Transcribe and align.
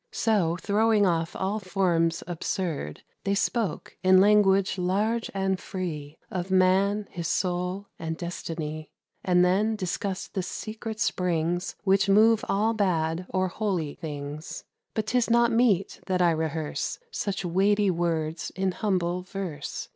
So, 0.11 0.57
throwing 0.59 1.05
off 1.05 1.35
all 1.35 1.59
forms 1.59 2.23
absurd, 2.25 3.03
They 3.23 3.35
spoke, 3.35 3.97
in 4.01 4.19
language 4.19 4.79
large 4.79 5.29
and 5.31 5.59
free, 5.59 6.17
Of 6.31 6.49
man, 6.49 7.07
his 7.11 7.27
soul 7.27 7.85
and 7.99 8.17
destiny; 8.17 8.89
And 9.23 9.45
then 9.45 9.75
discussed 9.75 10.33
the 10.33 10.41
secret 10.41 10.99
springs 10.99 11.75
Which 11.83 12.09
move 12.09 12.43
all 12.49 12.73
bad 12.73 13.27
or 13.29 13.47
holy 13.49 13.93
things. 13.93 14.63
But 14.95 15.05
'tis 15.05 15.29
not 15.29 15.51
meet 15.51 15.99
that 16.07 16.19
I 16.19 16.31
rehearse 16.31 16.97
Such 17.11 17.45
weighty 17.45 17.91
words 17.91 18.49
in 18.55 18.71
humble 18.71 19.21
verse. 19.21 19.87